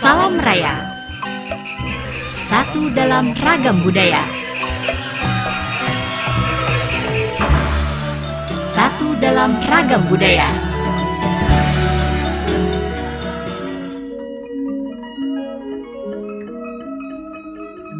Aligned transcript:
Salam 0.00 0.40
Raya. 0.40 0.80
Satu 2.32 2.88
dalam 2.88 3.36
ragam 3.36 3.84
budaya. 3.84 4.24
Satu 8.56 9.12
dalam 9.20 9.60
ragam 9.68 10.00
budaya. 10.08 10.48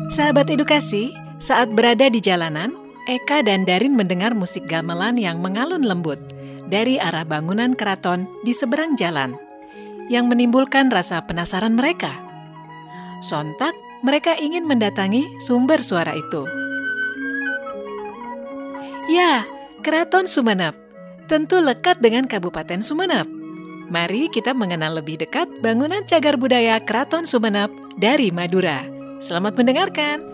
Sahabat 0.08 0.48
edukasi, 0.48 1.12
saat 1.36 1.68
berada 1.68 2.08
di 2.08 2.24
jalanan, 2.24 2.72
Eka 3.12 3.44
dan 3.44 3.68
Darin 3.68 3.92
mendengar 3.92 4.32
musik 4.32 4.64
gamelan 4.64 5.20
yang 5.20 5.44
mengalun 5.44 5.84
lembut 5.84 6.16
dari 6.64 6.96
arah 6.96 7.28
bangunan 7.28 7.76
keraton 7.76 8.24
di 8.40 8.56
seberang 8.56 8.96
jalan, 8.96 9.36
yang 10.10 10.26
menimbulkan 10.26 10.90
rasa 10.90 11.22
penasaran 11.22 11.78
mereka. 11.78 12.10
Sontak, 13.22 13.72
mereka 14.02 14.34
ingin 14.34 14.66
mendatangi 14.66 15.30
sumber 15.38 15.78
suara 15.78 16.12
itu. 16.18 16.42
Ya, 19.06 19.46
Keraton 19.80 20.26
Sumenep 20.26 20.74
tentu 21.30 21.62
lekat 21.62 22.02
dengan 22.02 22.26
Kabupaten 22.26 22.82
Sumenep. 22.82 23.30
Mari 23.90 24.26
kita 24.30 24.50
mengenal 24.50 24.98
lebih 24.98 25.22
dekat 25.22 25.46
bangunan 25.62 26.02
cagar 26.02 26.34
budaya 26.34 26.82
Keraton 26.82 27.22
Sumenep 27.22 27.70
dari 27.94 28.34
Madura. 28.34 28.82
Selamat 29.22 29.54
mendengarkan. 29.54 30.26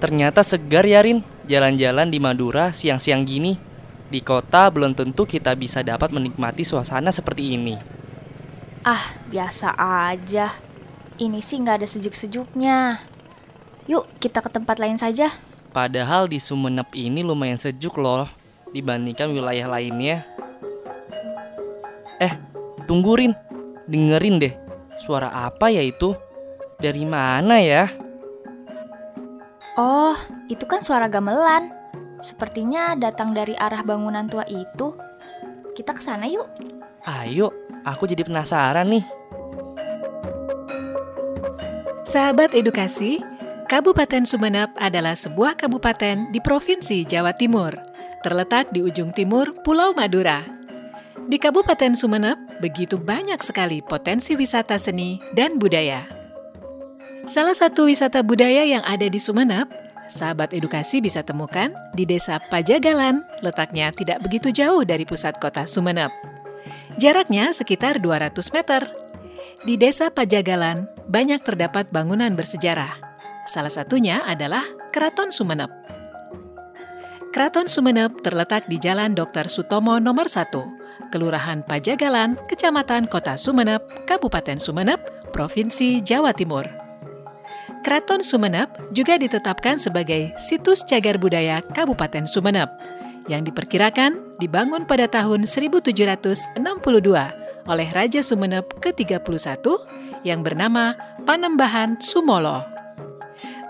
Ternyata 0.00 0.40
segar 0.40 0.88
ya 0.88 1.04
Rin, 1.04 1.20
jalan-jalan 1.44 2.08
di 2.08 2.18
Madura 2.20 2.72
siang-siang 2.72 3.24
gini. 3.28 3.69
Di 4.10 4.18
kota 4.26 4.66
belum 4.74 4.98
tentu 4.98 5.22
kita 5.22 5.54
bisa 5.54 5.86
dapat 5.86 6.10
menikmati 6.10 6.66
suasana 6.66 7.14
seperti 7.14 7.54
ini. 7.54 7.78
Ah, 8.82 9.14
biasa 9.30 9.70
aja. 10.10 10.50
Ini 11.14 11.38
sih 11.38 11.62
nggak 11.62 11.78
ada 11.78 11.86
sejuk-sejuknya. 11.86 12.98
Yuk, 13.86 14.10
kita 14.18 14.42
ke 14.42 14.50
tempat 14.50 14.82
lain 14.82 14.98
saja. 14.98 15.30
Padahal 15.70 16.26
di 16.26 16.42
Sumenep 16.42 16.90
ini 16.98 17.22
lumayan 17.22 17.54
sejuk 17.54 18.02
loh 18.02 18.26
dibandingkan 18.74 19.30
wilayah 19.30 19.70
lainnya. 19.70 20.26
Eh, 22.18 22.34
tunggu 22.90 23.14
Rin. 23.14 23.32
Dengerin 23.86 24.42
deh. 24.42 24.54
Suara 24.98 25.30
apa 25.30 25.70
ya 25.70 25.86
itu? 25.86 26.18
Dari 26.82 27.06
mana 27.06 27.62
ya? 27.62 27.86
Oh, 29.78 30.18
itu 30.50 30.66
kan 30.66 30.82
suara 30.82 31.06
gamelan. 31.06 31.79
Sepertinya 32.20 32.92
datang 32.96 33.32
dari 33.32 33.56
arah 33.56 33.80
bangunan 33.80 34.28
tua 34.28 34.44
itu. 34.44 34.92
Kita 35.72 35.96
ke 35.96 36.02
sana 36.04 36.28
yuk. 36.28 36.46
Ayo, 37.04 37.52
aku 37.84 38.04
jadi 38.04 38.22
penasaran 38.24 38.92
nih. 38.92 39.04
Sahabat 42.04 42.52
edukasi, 42.52 43.22
Kabupaten 43.70 44.26
Sumenep 44.26 44.74
adalah 44.82 45.14
sebuah 45.14 45.54
kabupaten 45.54 46.34
di 46.34 46.42
Provinsi 46.42 47.06
Jawa 47.06 47.30
Timur, 47.38 47.70
terletak 48.26 48.74
di 48.74 48.82
ujung 48.82 49.14
timur 49.14 49.54
Pulau 49.62 49.94
Madura. 49.94 50.42
Di 51.30 51.38
Kabupaten 51.38 51.94
Sumenep 51.94 52.34
begitu 52.58 52.98
banyak 52.98 53.38
sekali 53.46 53.78
potensi 53.78 54.34
wisata 54.34 54.74
seni 54.74 55.22
dan 55.38 55.54
budaya. 55.62 56.02
Salah 57.30 57.54
satu 57.54 57.86
wisata 57.86 58.26
budaya 58.26 58.66
yang 58.66 58.82
ada 58.82 59.06
di 59.06 59.22
Sumenep, 59.22 59.70
sahabat 60.10 60.52
edukasi 60.52 60.98
bisa 61.00 61.22
temukan 61.22 61.70
di 61.94 62.04
Desa 62.04 62.42
Pajagalan, 62.50 63.22
letaknya 63.40 63.94
tidak 63.94 64.20
begitu 64.20 64.50
jauh 64.50 64.82
dari 64.82 65.06
pusat 65.06 65.38
kota 65.38 65.64
Sumenep. 65.64 66.10
Jaraknya 66.98 67.54
sekitar 67.54 68.02
200 68.02 68.34
meter. 68.52 68.90
Di 69.62 69.78
Desa 69.78 70.10
Pajagalan 70.10 70.90
banyak 71.06 71.40
terdapat 71.40 71.88
bangunan 71.88 72.34
bersejarah. 72.34 72.98
Salah 73.46 73.72
satunya 73.72 74.20
adalah 74.26 74.66
Keraton 74.90 75.30
Sumenep. 75.30 75.70
Keraton 77.30 77.70
Sumenep 77.70 78.26
terletak 78.26 78.66
di 78.66 78.82
Jalan 78.82 79.14
Dr. 79.14 79.46
Sutomo 79.46 80.02
nomor 80.02 80.26
1, 80.26 81.14
Kelurahan 81.14 81.62
Pajagalan, 81.62 82.34
Kecamatan 82.50 83.06
Kota 83.06 83.38
Sumenep, 83.38 83.86
Kabupaten 84.02 84.58
Sumenep, 84.58 85.30
Provinsi 85.30 86.02
Jawa 86.02 86.34
Timur. 86.34 86.79
Keraton 87.80 88.20
Sumenep 88.20 88.68
juga 88.92 89.16
ditetapkan 89.16 89.80
sebagai 89.80 90.36
situs 90.36 90.84
cagar 90.84 91.16
budaya 91.16 91.64
Kabupaten 91.64 92.28
Sumenep 92.28 92.68
yang 93.24 93.40
diperkirakan 93.40 94.36
dibangun 94.36 94.84
pada 94.84 95.08
tahun 95.08 95.48
1762 95.48 96.60
oleh 97.64 97.88
Raja 97.92 98.20
Sumenep 98.20 98.68
ke-31 98.84 99.64
yang 100.28 100.44
bernama 100.44 100.92
Panembahan 101.24 101.96
Sumolo. 102.04 102.68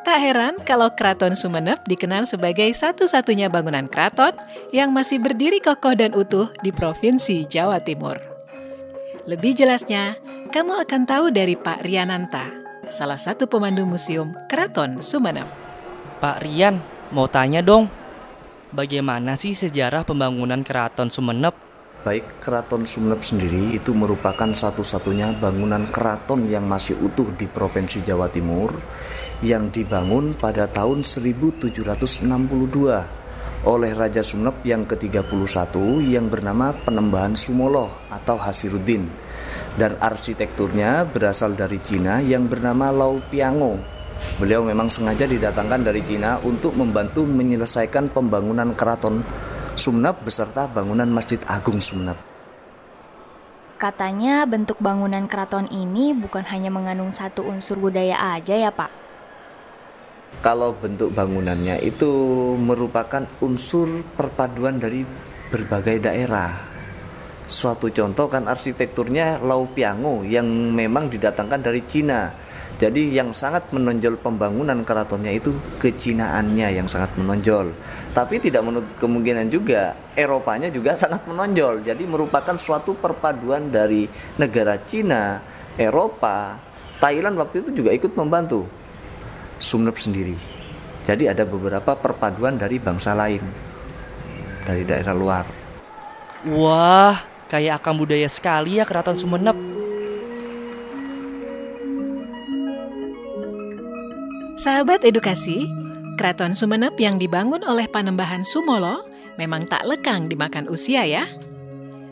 Tak 0.00 0.18
heran 0.18 0.58
kalau 0.66 0.90
Keraton 0.90 1.38
Sumenep 1.38 1.86
dikenal 1.86 2.26
sebagai 2.26 2.66
satu-satunya 2.72 3.46
bangunan 3.46 3.86
keraton 3.86 4.34
yang 4.74 4.90
masih 4.90 5.22
berdiri 5.22 5.62
kokoh 5.62 5.94
dan 5.94 6.16
utuh 6.16 6.50
di 6.64 6.74
Provinsi 6.74 7.46
Jawa 7.46 7.78
Timur. 7.84 8.18
Lebih 9.28 9.54
jelasnya, 9.54 10.16
kamu 10.50 10.82
akan 10.82 11.02
tahu 11.06 11.30
dari 11.30 11.54
Pak 11.54 11.84
Riananta, 11.84 12.59
salah 12.90 13.16
satu 13.16 13.46
pemandu 13.46 13.86
museum 13.86 14.34
Keraton 14.50 14.98
Sumenep. 14.98 15.46
Pak 16.18 16.42
Rian, 16.42 16.82
mau 17.14 17.30
tanya 17.30 17.62
dong. 17.62 17.86
Bagaimana 18.74 19.38
sih 19.38 19.54
sejarah 19.54 20.02
pembangunan 20.02 20.62
Keraton 20.66 21.10
Sumenep? 21.10 21.54
Baik, 22.02 22.42
Keraton 22.42 22.86
Sumenep 22.86 23.22
sendiri 23.22 23.74
itu 23.74 23.94
merupakan 23.94 24.50
satu-satunya 24.50 25.38
bangunan 25.38 25.86
keraton 25.92 26.48
yang 26.48 26.66
masih 26.66 26.98
utuh 26.98 27.28
di 27.36 27.46
Provinsi 27.46 28.02
Jawa 28.02 28.26
Timur 28.32 28.72
yang 29.44 29.68
dibangun 29.68 30.32
pada 30.32 30.66
tahun 30.66 31.04
1762 31.04 31.84
oleh 33.60 33.92
Raja 33.92 34.24
Sumenep 34.24 34.64
yang 34.64 34.88
ke-31 34.88 35.76
yang 36.08 36.32
bernama 36.32 36.72
Penembahan 36.72 37.36
Sumolo 37.36 37.92
atau 38.08 38.40
Hasiruddin 38.40 39.29
dan 39.78 39.94
arsitekturnya 40.00 41.06
berasal 41.06 41.54
dari 41.54 41.78
Cina 41.78 42.18
yang 42.18 42.50
bernama 42.50 42.90
Lau 42.90 43.22
Piango. 43.30 43.78
Beliau 44.36 44.64
memang 44.64 44.88
sengaja 44.88 45.24
didatangkan 45.24 45.86
dari 45.86 46.02
Cina 46.04 46.40
untuk 46.42 46.76
membantu 46.76 47.24
menyelesaikan 47.24 48.12
pembangunan 48.12 48.72
keraton 48.76 49.22
Sumenep 49.78 50.20
beserta 50.26 50.68
bangunan 50.68 51.08
Masjid 51.08 51.40
Agung 51.48 51.80
Sumenep. 51.80 52.18
Katanya 53.80 54.44
bentuk 54.44 54.76
bangunan 54.76 55.24
keraton 55.24 55.64
ini 55.72 56.12
bukan 56.12 56.44
hanya 56.52 56.68
mengandung 56.68 57.08
satu 57.08 57.48
unsur 57.48 57.80
budaya 57.80 58.36
aja 58.36 58.52
ya 58.52 58.68
Pak? 58.68 58.92
Kalau 60.44 60.76
bentuk 60.76 61.16
bangunannya 61.16 61.80
itu 61.80 62.12
merupakan 62.60 63.24
unsur 63.40 64.04
perpaduan 64.20 64.76
dari 64.76 65.08
berbagai 65.48 65.96
daerah. 65.96 66.69
Suatu 67.50 67.90
contoh 67.90 68.30
kan 68.30 68.46
arsitekturnya 68.46 69.42
Lau 69.42 69.66
Piango 69.66 70.22
yang 70.22 70.46
memang 70.46 71.10
didatangkan 71.10 71.58
dari 71.58 71.82
Cina. 71.82 72.30
Jadi 72.78 73.10
yang 73.10 73.34
sangat 73.34 73.74
menonjol 73.74 74.22
pembangunan 74.22 74.78
keratonnya 74.86 75.34
itu 75.34 75.50
kecinaannya 75.82 76.78
yang 76.78 76.86
sangat 76.86 77.10
menonjol. 77.18 77.74
Tapi 78.14 78.38
tidak 78.38 78.62
menutup 78.62 78.94
kemungkinan 79.02 79.50
juga 79.50 79.98
Eropanya 80.14 80.70
juga 80.70 80.94
sangat 80.94 81.26
menonjol. 81.26 81.82
Jadi 81.82 82.06
merupakan 82.06 82.54
suatu 82.54 82.94
perpaduan 82.94 83.66
dari 83.66 84.06
negara 84.38 84.78
Cina, 84.86 85.42
Eropa, 85.74 86.54
Thailand 87.02 87.34
waktu 87.34 87.66
itu 87.66 87.82
juga 87.82 87.90
ikut 87.90 88.14
membantu 88.14 88.70
Sumenep 89.58 89.98
sendiri. 89.98 90.38
Jadi 91.02 91.26
ada 91.26 91.42
beberapa 91.42 91.98
perpaduan 91.98 92.54
dari 92.54 92.78
bangsa 92.78 93.10
lain 93.18 93.42
dari 94.62 94.86
daerah 94.86 95.12
luar. 95.18 95.44
Wah, 96.48 97.29
kayak 97.50 97.82
akam 97.82 97.98
budaya 97.98 98.30
sekali 98.30 98.78
ya 98.78 98.86
Keraton 98.86 99.18
Sumenep. 99.18 99.58
Sahabat 104.60 105.02
edukasi, 105.02 105.66
Keraton 106.14 106.54
Sumenep 106.54 106.94
yang 107.00 107.18
dibangun 107.18 107.64
oleh 107.66 107.88
Panembahan 107.90 108.44
Sumolo 108.46 109.02
memang 109.40 109.64
tak 109.66 109.88
lekang 109.88 110.28
dimakan 110.28 110.68
usia 110.68 111.08
ya. 111.08 111.24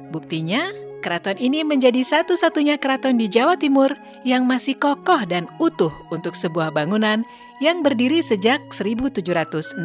Buktinya, 0.08 0.72
keraton 1.04 1.36
ini 1.36 1.60
menjadi 1.60 2.00
satu-satunya 2.00 2.80
keraton 2.80 3.20
di 3.20 3.28
Jawa 3.28 3.60
Timur 3.60 3.92
yang 4.24 4.48
masih 4.48 4.80
kokoh 4.80 5.28
dan 5.28 5.44
utuh 5.60 5.92
untuk 6.08 6.32
sebuah 6.32 6.72
bangunan 6.72 7.20
yang 7.60 7.84
berdiri 7.84 8.24
sejak 8.24 8.64
1762. 8.72 9.84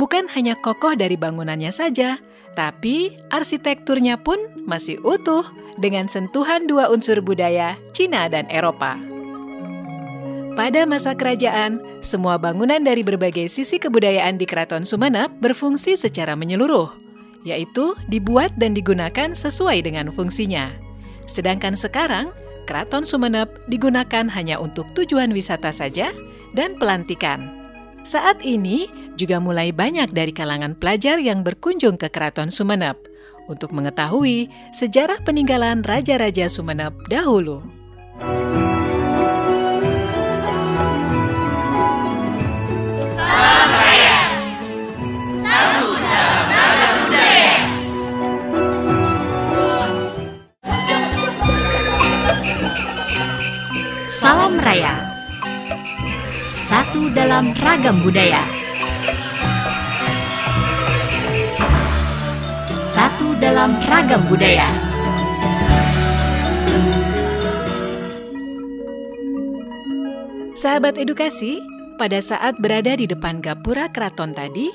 Bukan 0.00 0.24
hanya 0.32 0.56
kokoh 0.56 0.96
dari 0.96 1.20
bangunannya 1.20 1.68
saja, 1.68 2.16
tapi 2.60 3.16
arsitekturnya 3.32 4.20
pun 4.20 4.36
masih 4.68 5.00
utuh 5.00 5.48
dengan 5.80 6.12
sentuhan 6.12 6.68
dua 6.68 6.92
unsur 6.92 7.24
budaya 7.24 7.80
Cina 7.96 8.28
dan 8.28 8.44
Eropa. 8.52 9.00
Pada 10.60 10.84
masa 10.84 11.16
kerajaan, 11.16 11.80
semua 12.04 12.36
bangunan 12.36 12.84
dari 12.84 13.00
berbagai 13.00 13.48
sisi 13.48 13.80
kebudayaan 13.80 14.36
di 14.36 14.44
Keraton 14.44 14.84
Sumenep 14.84 15.32
berfungsi 15.40 15.96
secara 15.96 16.36
menyeluruh, 16.36 16.92
yaitu 17.48 17.96
dibuat 18.12 18.52
dan 18.60 18.76
digunakan 18.76 19.32
sesuai 19.32 19.80
dengan 19.80 20.12
fungsinya. 20.12 20.68
Sedangkan 21.24 21.80
sekarang, 21.80 22.28
Keraton 22.68 23.08
Sumeneb 23.08 23.48
digunakan 23.72 24.28
hanya 24.28 24.60
untuk 24.60 24.84
tujuan 24.92 25.32
wisata 25.32 25.72
saja 25.72 26.12
dan 26.52 26.76
pelantikan. 26.76 27.59
Saat 28.00 28.40
ini 28.42 28.88
juga 29.14 29.36
mulai 29.38 29.70
banyak 29.76 30.16
dari 30.16 30.32
kalangan 30.32 30.72
pelajar 30.72 31.20
yang 31.20 31.44
berkunjung 31.44 32.00
ke 32.00 32.08
Keraton 32.08 32.48
Sumeneb 32.48 32.96
untuk 33.50 33.76
mengetahui 33.76 34.48
sejarah 34.72 35.20
peninggalan 35.26 35.84
Raja-Raja 35.84 36.48
Sumeneb 36.48 36.96
dahulu. 37.12 37.60
Dalam 57.10 57.50
ragam 57.58 58.06
budaya 58.06 58.46
Satu 62.78 63.34
dalam 63.42 63.74
ragam 63.90 64.30
budaya 64.30 64.70
Sahabat 70.54 71.02
edukasi, 71.02 71.58
pada 71.98 72.22
saat 72.22 72.54
berada 72.62 72.94
di 72.94 73.10
depan 73.10 73.42
gapura 73.42 73.90
keraton 73.90 74.30
tadi, 74.30 74.70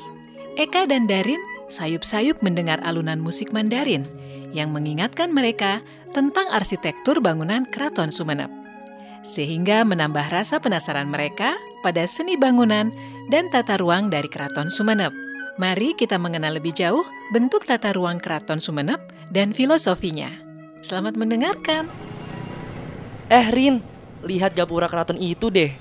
Eka 0.59 0.91
dan 0.91 1.07
Darin 1.07 1.39
sayup-sayup 1.71 2.43
mendengar 2.43 2.83
alunan 2.83 3.23
musik 3.23 3.55
Mandarin 3.55 4.03
yang 4.51 4.75
mengingatkan 4.75 5.31
mereka 5.31 5.79
tentang 6.11 6.51
arsitektur 6.51 7.23
bangunan 7.23 7.63
keraton 7.67 8.11
Sumeneb. 8.11 8.55
Sehingga 9.25 9.81
menambah 9.81 10.30
rasa 10.30 10.62
penasaran 10.62 11.10
mereka 11.10 11.57
pada 11.81 12.06
seni 12.06 12.38
bangunan 12.38 12.94
dan 13.33 13.50
tata 13.50 13.81
ruang 13.81 14.13
dari 14.13 14.30
keraton 14.30 14.69
Sumeneb. 14.69 15.10
Mari 15.57 15.98
kita 15.98 16.22
mengenal 16.22 16.62
lebih 16.62 16.77
jauh 16.77 17.01
bentuk 17.33 17.66
tata 17.66 17.89
ruang 17.98 18.22
keraton 18.22 18.62
Sumeneb 18.62 19.01
dan 19.33 19.50
filosofinya. 19.50 20.30
Selamat 20.86 21.18
mendengarkan. 21.18 21.89
Eh 23.33 23.50
Rin, 23.50 23.81
lihat 24.22 24.54
gapura 24.54 24.86
keraton 24.86 25.18
itu 25.18 25.50
deh. 25.50 25.74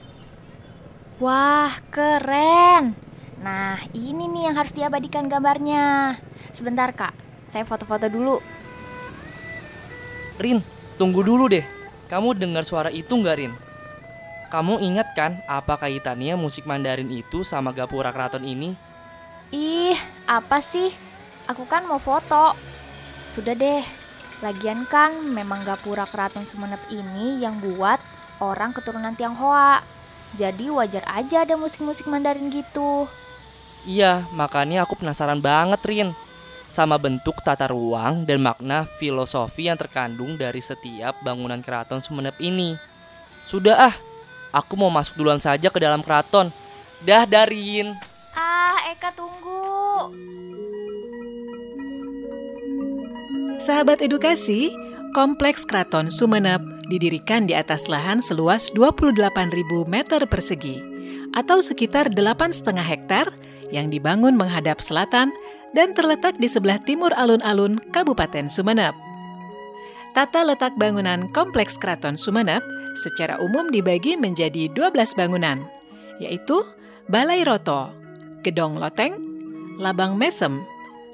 Wah, 1.20 1.69
keren. 1.93 2.97
Nah, 3.44 3.76
ini 3.93 4.25
nih 4.25 4.49
yang 4.49 4.56
harus 4.56 4.73
diabadikan 4.73 5.29
gambarnya. 5.29 6.17
Sebentar, 6.56 6.97
Kak. 6.97 7.12
Saya 7.44 7.69
foto-foto 7.69 8.08
dulu. 8.08 8.40
Rin, 10.40 10.64
tunggu 10.97 11.20
dulu 11.20 11.44
deh. 11.52 11.74
Kamu 12.04 12.36
dengar 12.36 12.68
suara 12.68 12.92
itu 12.92 13.16
nggak 13.16 13.36
Rin? 13.40 13.52
Kamu 14.52 14.78
ingat 14.78 15.16
kan 15.16 15.40
apa 15.48 15.80
kaitannya 15.80 16.36
musik 16.36 16.68
Mandarin 16.68 17.10
itu 17.10 17.42
sama 17.42 17.72
gapura 17.72 18.12
keraton 18.12 18.44
ini? 18.44 18.76
Ih, 19.50 19.98
apa 20.28 20.60
sih? 20.60 20.92
Aku 21.48 21.64
kan 21.64 21.88
mau 21.88 21.98
foto. 21.98 22.54
Sudah 23.26 23.56
deh. 23.56 23.82
Lagian 24.44 24.84
kan 24.84 25.24
memang 25.24 25.64
gapura 25.64 26.04
keraton 26.04 26.44
Sumeneb 26.44 26.80
ini 26.92 27.40
yang 27.40 27.58
buat 27.58 27.98
orang 28.38 28.76
keturunan 28.76 29.16
Tionghoa. 29.16 29.80
Jadi 30.36 30.68
wajar 30.68 31.06
aja 31.08 31.48
ada 31.48 31.56
musik-musik 31.56 32.04
Mandarin 32.04 32.52
gitu. 32.52 33.08
Iya, 33.88 34.28
makanya 34.32 34.84
aku 34.84 35.00
penasaran 35.00 35.40
banget 35.40 35.80
Rin 35.88 36.10
sama 36.69 36.99
bentuk 36.99 37.38
tata 37.44 37.70
ruang 37.70 38.26
dan 38.26 38.43
makna 38.43 38.88
filosofi 38.99 39.70
yang 39.70 39.78
terkandung 39.78 40.34
dari 40.34 40.58
setiap 40.58 41.19
bangunan 41.22 41.62
keraton 41.62 42.02
Sumeneb 42.02 42.34
ini. 42.43 42.75
Sudah 43.44 43.93
ah, 43.93 43.96
aku 44.50 44.75
mau 44.75 44.90
masuk 44.90 45.20
duluan 45.20 45.38
saja 45.38 45.69
ke 45.69 45.78
dalam 45.78 46.00
keraton. 46.00 46.50
Dah 47.05 47.28
Darin. 47.28 47.94
Ah, 48.34 48.90
Eka 48.90 49.12
tunggu. 49.12 50.11
Sahabat 53.61 54.05
edukasi, 54.05 54.75
Kompleks 55.14 55.62
Keraton 55.62 56.11
Sumeneb 56.11 56.61
didirikan 56.90 57.46
di 57.46 57.55
atas 57.55 57.87
lahan 57.87 58.19
seluas 58.19 58.75
28.000 58.75 59.55
meter 59.87 60.20
persegi 60.26 60.82
atau 61.32 61.62
sekitar 61.62 62.11
8,5 62.11 62.75
hektar 62.82 63.31
yang 63.70 63.88
dibangun 63.88 64.34
menghadap 64.34 64.82
selatan 64.82 65.31
dan 65.75 65.93
terletak 65.93 66.38
di 66.38 66.47
sebelah 66.47 66.79
timur 66.81 67.11
alun-alun 67.12 67.82
Kabupaten 67.91 68.47
Sumeneb. 68.47 68.94
Tata 70.15 70.47
letak 70.47 70.79
bangunan 70.79 71.26
Kompleks 71.35 71.75
Keraton 71.75 72.15
Sumeneb 72.15 72.62
secara 72.94 73.43
umum 73.43 73.69
dibagi 73.75 74.15
menjadi 74.15 74.71
12 74.71 75.19
bangunan, 75.19 75.67
yaitu 76.23 76.62
Balai 77.11 77.43
Roto, 77.43 77.91
Gedong 78.47 78.79
Loteng, 78.79 79.19
Labang 79.82 80.15
Mesem, 80.15 80.62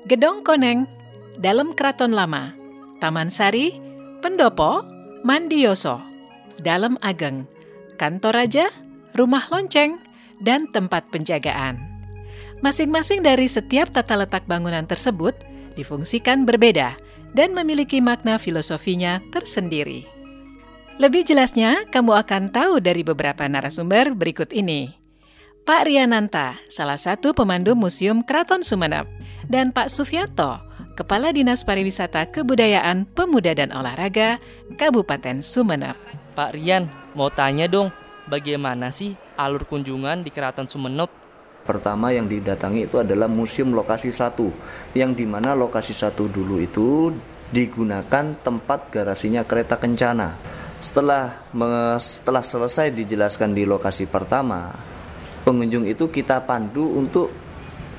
Gedong 0.05 0.45
Koneng, 0.45 0.85
Dalam 1.41 1.73
Keraton 1.73 2.12
Lama, 2.12 2.53
Taman 3.01 3.33
Sari, 3.33 3.73
Pendopo, 4.21 4.85
Mandioso, 5.25 6.05
Dalam 6.61 7.01
Ageng, 7.01 7.49
Kantor 7.97 8.45
Raja, 8.45 8.69
Rumah 9.17 9.49
Lonceng, 9.49 9.97
dan 10.45 10.69
tempat 10.69 11.09
penjagaan. 11.09 11.89
Masing-masing 12.61 13.25
dari 13.25 13.49
setiap 13.49 13.89
tata 13.89 14.21
letak 14.21 14.45
bangunan 14.45 14.85
tersebut 14.85 15.33
difungsikan 15.81 16.45
berbeda 16.45 16.93
dan 17.33 17.57
memiliki 17.57 18.05
makna 18.05 18.37
filosofinya 18.37 19.25
tersendiri. 19.33 20.05
Lebih 21.01 21.25
jelasnya, 21.25 21.89
kamu 21.89 22.12
akan 22.21 22.53
tahu 22.53 22.85
dari 22.85 23.01
beberapa 23.01 23.49
narasumber 23.49 24.12
berikut 24.12 24.53
ini. 24.53 24.93
Pak 25.65 25.89
Riananta, 25.89 26.61
salah 26.69 27.01
satu 27.01 27.33
pemandu 27.33 27.73
Museum 27.73 28.21
Keraton 28.21 28.61
Sumeneb, 28.61 29.09
dan 29.49 29.73
Pak 29.73 29.89
Sufianto, 29.89 30.61
Kepala 31.01 31.33
Dinas 31.33 31.65
Pariwisata 31.65 32.29
Kebudayaan, 32.29 33.09
Pemuda 33.17 33.57
dan 33.57 33.73
Olahraga, 33.73 34.37
Kabupaten 34.77 35.41
Sumeneb. 35.41 35.97
Pak 36.37 36.53
Rian, 36.53 36.93
mau 37.17 37.33
tanya 37.33 37.65
dong, 37.65 37.89
bagaimana 38.29 38.93
sih 38.93 39.17
alur 39.41 39.65
kunjungan 39.65 40.21
di 40.21 40.29
Keraton 40.29 40.69
Sumeneb? 40.69 41.19
Pertama 41.61 42.11
yang 42.11 42.25
didatangi 42.25 42.89
itu 42.89 42.97
adalah 42.99 43.29
Museum 43.29 43.77
Lokasi 43.77 44.09
1 44.09 44.97
yang 44.97 45.12
di 45.12 45.29
mana 45.29 45.53
lokasi 45.53 45.93
satu 45.93 46.27
dulu 46.27 46.57
itu 46.59 47.12
digunakan 47.51 48.35
tempat 48.41 48.88
garasinya 48.88 49.43
kereta 49.45 49.76
kencana. 49.76 50.38
Setelah 50.81 51.45
setelah 52.00 52.40
selesai 52.40 52.88
dijelaskan 52.97 53.52
di 53.52 53.69
lokasi 53.69 54.09
pertama, 54.09 54.73
pengunjung 55.45 55.85
itu 55.85 56.09
kita 56.09 56.40
pandu 56.49 56.97
untuk 56.97 57.29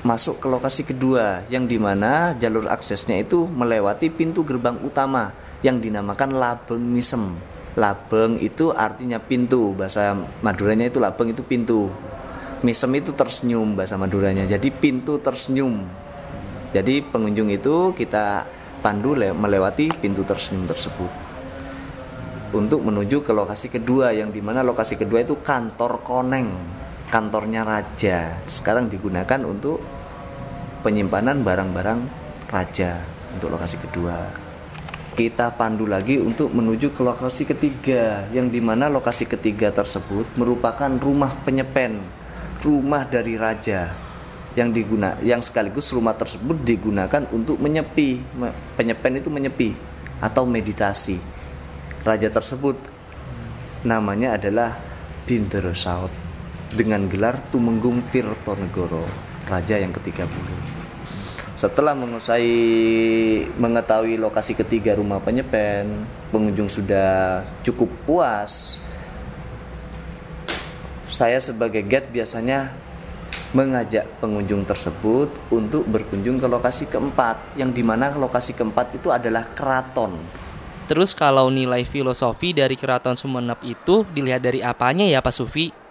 masuk 0.02 0.42
ke 0.42 0.46
lokasi 0.50 0.82
kedua 0.82 1.46
yang 1.46 1.70
di 1.70 1.78
mana 1.78 2.34
jalur 2.34 2.66
aksesnya 2.66 3.22
itu 3.22 3.46
melewati 3.46 4.10
pintu 4.10 4.42
gerbang 4.42 4.82
utama 4.82 5.30
yang 5.62 5.78
dinamakan 5.78 6.34
Labeng 6.34 6.82
Misem. 6.82 7.38
Labeng 7.78 8.36
itu 8.42 8.74
artinya 8.74 9.22
pintu, 9.22 9.72
bahasa 9.72 10.12
Maduranya 10.42 10.90
itu 10.90 10.98
labeng 10.98 11.32
itu 11.32 11.40
pintu. 11.46 11.88
Misem 12.62 12.90
itu 12.94 13.10
tersenyum 13.10 13.74
bahasa 13.74 13.98
Maduranya. 13.98 14.46
Jadi 14.46 14.70
pintu 14.70 15.18
tersenyum. 15.18 15.82
Jadi 16.72 17.02
pengunjung 17.02 17.50
itu 17.50 17.90
kita 17.92 18.46
pandu 18.82 19.14
le- 19.14 19.34
melewati 19.34 19.90
pintu 19.94 20.26
tersenyum 20.26 20.66
tersebut 20.66 21.32
untuk 22.52 22.84
menuju 22.84 23.24
ke 23.24 23.32
lokasi 23.32 23.72
kedua 23.72 24.12
yang 24.12 24.28
di 24.28 24.44
mana 24.44 24.60
lokasi 24.60 25.00
kedua 25.00 25.24
itu 25.24 25.40
kantor 25.40 26.04
koneng 26.04 26.52
kantornya 27.08 27.64
raja 27.64 28.36
sekarang 28.44 28.92
digunakan 28.92 29.40
untuk 29.46 29.80
penyimpanan 30.84 31.40
barang-barang 31.40 32.00
raja 32.52 33.00
untuk 33.32 33.56
lokasi 33.56 33.80
kedua 33.80 34.16
kita 35.16 35.52
pandu 35.56 35.88
lagi 35.88 36.20
untuk 36.20 36.52
menuju 36.52 36.92
ke 36.92 37.00
lokasi 37.04 37.48
ketiga 37.48 38.28
yang 38.32 38.52
di 38.52 38.60
mana 38.60 38.88
lokasi 38.92 39.24
ketiga 39.24 39.72
tersebut 39.72 40.28
merupakan 40.36 40.88
rumah 41.00 41.32
penyepen 41.44 42.00
rumah 42.62 43.04
dari 43.04 43.34
raja 43.34 43.90
yang 44.52 44.70
diguna 44.70 45.16
yang 45.24 45.40
sekaligus 45.40 45.90
rumah 45.92 46.14
tersebut 46.14 46.60
digunakan 46.62 47.24
untuk 47.32 47.56
menyepi 47.56 48.20
Me- 48.36 48.54
penyepen 48.76 49.18
itu 49.18 49.28
menyepi 49.32 49.70
atau 50.20 50.44
meditasi 50.44 51.16
raja 52.04 52.28
tersebut 52.28 52.76
namanya 53.82 54.38
adalah 54.38 54.76
Bindero 55.26 55.74
Saud 55.74 56.12
dengan 56.72 57.08
gelar 57.08 57.40
Tumenggung 57.50 58.06
Tirtonegoro 58.12 59.08
raja 59.48 59.80
yang 59.80 59.90
ke-30 59.90 60.72
setelah 61.52 61.92
menguasai 61.92 62.48
mengetahui 63.54 64.16
lokasi 64.16 64.56
ketiga 64.56 64.96
rumah 64.96 65.20
penyepen, 65.20 66.08
pengunjung 66.32 66.66
sudah 66.66 67.44
cukup 67.60 67.92
puas. 68.08 68.80
Saya 71.12 71.36
sebagai 71.44 71.84
guide 71.84 72.08
biasanya 72.08 72.72
mengajak 73.52 74.08
pengunjung 74.16 74.64
tersebut 74.64 75.28
untuk 75.52 75.84
berkunjung 75.84 76.40
ke 76.40 76.48
lokasi 76.48 76.88
keempat, 76.88 77.60
yang 77.60 77.68
di 77.68 77.84
mana 77.84 78.08
lokasi 78.16 78.56
keempat 78.56 78.96
itu 78.96 79.12
adalah 79.12 79.44
keraton. 79.52 80.16
Terus 80.88 81.12
kalau 81.12 81.52
nilai 81.52 81.84
filosofi 81.84 82.56
dari 82.56 82.80
Keraton 82.80 83.12
Sumenep 83.12 83.60
itu 83.60 84.08
dilihat 84.08 84.40
dari 84.40 84.64
apanya 84.64 85.04
ya 85.04 85.20
Pak 85.20 85.36
Sufi? 85.36 85.81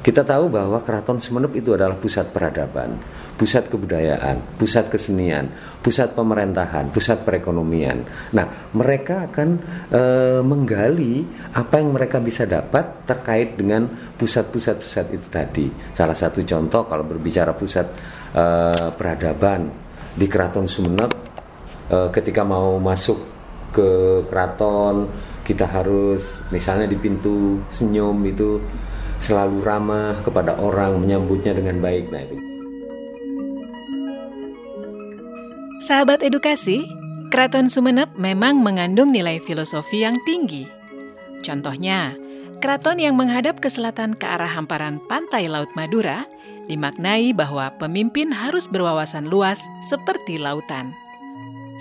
Kita 0.00 0.26
tahu 0.26 0.50
bahwa 0.50 0.80
Keraton 0.82 1.20
Sumenep 1.20 1.52
itu 1.54 1.76
adalah 1.76 1.94
pusat 1.94 2.32
peradaban, 2.34 2.98
pusat 3.38 3.70
kebudayaan, 3.70 4.58
pusat 4.58 4.90
kesenian, 4.90 5.52
pusat 5.78 6.16
pemerintahan, 6.16 6.90
pusat 6.90 7.22
perekonomian. 7.22 8.02
Nah, 8.34 8.72
mereka 8.74 9.30
akan 9.30 9.48
e, 9.94 10.02
menggali 10.42 11.22
apa 11.54 11.78
yang 11.78 11.94
mereka 11.94 12.18
bisa 12.18 12.48
dapat 12.48 13.06
terkait 13.06 13.54
dengan 13.54 13.86
pusat-pusat-pusat 14.18 15.06
itu 15.14 15.28
tadi. 15.30 15.66
Salah 15.94 16.18
satu 16.18 16.42
contoh 16.42 16.82
kalau 16.90 17.06
berbicara 17.06 17.54
pusat 17.54 17.86
e, 18.34 18.44
peradaban 18.98 19.70
di 20.18 20.26
Keraton 20.26 20.66
Sumenep, 20.66 21.14
e, 21.86 21.96
ketika 22.10 22.42
mau 22.42 22.74
masuk 22.82 23.22
ke 23.70 24.20
keraton, 24.26 25.08
kita 25.42 25.66
harus 25.66 26.44
misalnya 26.54 26.86
di 26.86 26.98
pintu 26.98 27.62
senyum 27.66 28.18
itu 28.26 28.62
selalu 29.22 29.62
ramah 29.62 30.18
kepada 30.26 30.58
orang, 30.58 30.98
menyambutnya 30.98 31.54
dengan 31.54 31.78
baik. 31.78 32.10
Nah, 32.10 32.26
itu. 32.26 32.36
Sahabat 35.86 36.26
edukasi, 36.26 36.82
Keraton 37.30 37.70
Sumeneb 37.70 38.12
memang 38.18 38.60
mengandung 38.60 39.14
nilai 39.14 39.38
filosofi 39.40 40.02
yang 40.04 40.18
tinggi. 40.26 40.66
Contohnya, 41.42 42.14
keraton 42.60 43.00
yang 43.00 43.16
menghadap 43.18 43.58
ke 43.58 43.66
selatan 43.66 44.14
ke 44.14 44.26
arah 44.28 44.50
hamparan 44.50 45.02
pantai 45.08 45.50
Laut 45.50 45.70
Madura 45.74 46.28
dimaknai 46.70 47.34
bahwa 47.34 47.72
pemimpin 47.80 48.30
harus 48.30 48.70
berwawasan 48.70 49.26
luas 49.26 49.58
seperti 49.82 50.38
lautan. 50.38 50.94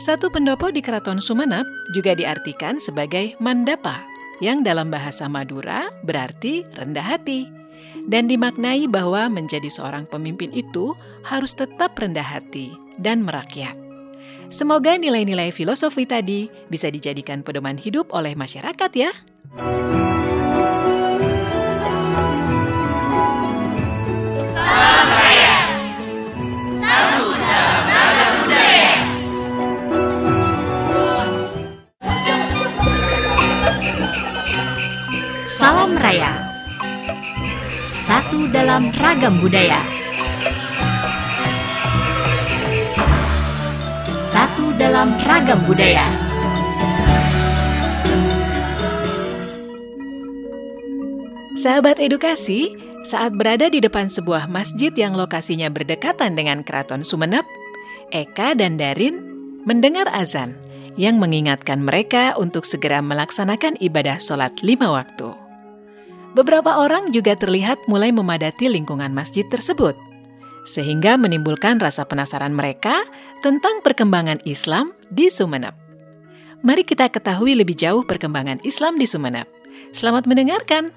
Satu 0.01 0.33
pendopo 0.33 0.73
di 0.73 0.81
Keraton 0.81 1.21
Sumeneb 1.21 1.67
juga 1.93 2.17
diartikan 2.17 2.81
sebagai 2.81 3.37
mandapa 3.37 4.10
yang 4.41 4.65
dalam 4.65 4.89
bahasa 4.89 5.29
Madura 5.29 5.87
berarti 6.03 6.65
rendah 6.75 7.05
hati, 7.05 7.47
dan 8.09 8.25
dimaknai 8.25 8.89
bahwa 8.89 9.29
menjadi 9.29 9.69
seorang 9.69 10.09
pemimpin 10.09 10.49
itu 10.51 10.97
harus 11.21 11.53
tetap 11.53 11.93
rendah 11.95 12.25
hati 12.25 12.73
dan 12.97 13.21
merakyat. 13.21 13.77
Semoga 14.51 14.99
nilai-nilai 14.99 15.55
filosofi 15.55 16.03
tadi 16.03 16.51
bisa 16.67 16.91
dijadikan 16.91 17.39
pedoman 17.39 17.79
hidup 17.79 18.11
oleh 18.11 18.35
masyarakat 18.35 18.91
ya. 18.97 19.11
Salam 35.61 35.93
Raya. 35.93 36.41
Satu 37.93 38.49
dalam 38.49 38.89
ragam 38.97 39.37
budaya. 39.37 39.77
Satu 44.17 44.73
dalam 44.73 45.13
ragam 45.21 45.61
budaya. 45.69 46.09
Sahabat 51.61 52.01
edukasi, 52.01 52.73
saat 53.05 53.37
berada 53.37 53.69
di 53.69 53.85
depan 53.85 54.09
sebuah 54.09 54.49
masjid 54.49 54.89
yang 54.97 55.13
lokasinya 55.13 55.69
berdekatan 55.69 56.33
dengan 56.33 56.65
Keraton 56.65 57.05
Sumeneb, 57.05 57.45
Eka 58.09 58.57
dan 58.57 58.81
Darin 58.81 59.21
mendengar 59.69 60.09
azan 60.09 60.57
yang 60.97 61.21
mengingatkan 61.21 61.85
mereka 61.85 62.33
untuk 62.33 62.65
segera 62.65 63.05
melaksanakan 63.05 63.77
ibadah 63.77 64.17
sholat 64.17 64.57
lima 64.65 64.89
waktu. 64.89 65.40
Beberapa 66.31 66.79
orang 66.79 67.11
juga 67.11 67.35
terlihat 67.35 67.91
mulai 67.91 68.15
memadati 68.15 68.71
lingkungan 68.71 69.11
masjid 69.11 69.43
tersebut, 69.51 69.99
sehingga 70.63 71.19
menimbulkan 71.19 71.75
rasa 71.75 72.07
penasaran 72.07 72.55
mereka 72.55 73.03
tentang 73.43 73.83
perkembangan 73.83 74.39
Islam 74.47 74.95
di 75.11 75.27
Sumeneb. 75.27 75.75
Mari 76.63 76.87
kita 76.87 77.11
ketahui 77.11 77.59
lebih 77.59 77.75
jauh 77.75 78.07
perkembangan 78.07 78.63
Islam 78.63 78.95
di 78.95 79.09
Sumeneb. 79.09 79.43
Selamat 79.91 80.23
mendengarkan. 80.23 80.95